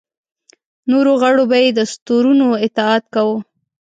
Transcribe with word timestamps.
نورو 0.89 1.13
غړو 1.21 1.43
به 1.49 1.57
یې 1.63 1.69
دستورونو 1.79 2.47
اطاعت 2.65 3.03
کاوه. 3.13 3.37